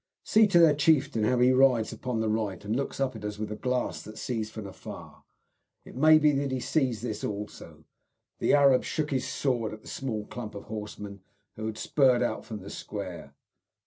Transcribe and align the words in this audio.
See 0.23 0.47
to 0.47 0.57
their 0.57 0.73
chieftain, 0.73 1.25
how 1.25 1.37
he 1.37 1.51
rides 1.51 1.93
upon 1.93 2.21
the 2.21 2.27
right 2.27 2.65
and 2.65 2.75
looks 2.75 2.99
up 2.99 3.15
at 3.15 3.23
us 3.23 3.37
with 3.37 3.49
the 3.49 3.55
glass 3.55 4.01
that 4.01 4.17
sees 4.17 4.49
from 4.49 4.65
afar! 4.65 5.23
It 5.85 5.95
may 5.95 6.17
be 6.17 6.31
that 6.31 6.49
he 6.49 6.59
sees 6.59 7.01
this 7.01 7.23
also." 7.23 7.83
The 8.39 8.55
Arab 8.55 8.83
shook 8.83 9.11
his 9.11 9.27
sword 9.27 9.73
at 9.73 9.83
the 9.83 9.87
small 9.87 10.25
clump 10.25 10.55
of 10.55 10.63
horsemen 10.63 11.21
who 11.55 11.67
had 11.67 11.77
spurred 11.77 12.23
out 12.23 12.45
from 12.45 12.61
the 12.61 12.71
square. 12.71 13.35